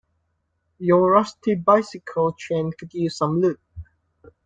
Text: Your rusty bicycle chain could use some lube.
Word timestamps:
Your 0.79 1.11
rusty 1.11 1.53
bicycle 1.53 2.33
chain 2.33 2.71
could 2.75 2.91
use 2.95 3.15
some 3.15 3.39
lube. 3.39 3.59